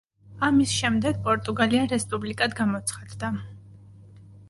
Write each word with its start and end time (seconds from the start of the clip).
ამის 0.45 0.71
შემდეგ 0.77 1.19
პორტუგალია 1.27 1.83
რესპუბლიკად 1.93 2.59
გამოცხადდა. 2.63 3.35